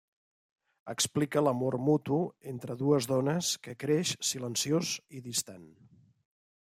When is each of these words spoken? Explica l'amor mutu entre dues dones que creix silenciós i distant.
Explica 0.93 1.43
l'amor 1.47 1.77
mutu 1.89 2.17
entre 2.53 2.77
dues 2.81 3.09
dones 3.13 3.53
que 3.67 3.75
creix 3.85 4.17
silenciós 4.31 4.95
i 5.21 5.25
distant. 5.31 5.69